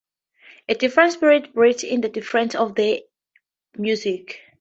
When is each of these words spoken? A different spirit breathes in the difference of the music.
A 0.67 0.73
different 0.73 1.13
spirit 1.13 1.53
breathes 1.53 1.83
in 1.83 2.01
the 2.01 2.09
difference 2.09 2.55
of 2.55 2.73
the 2.73 3.05
music. 3.77 4.39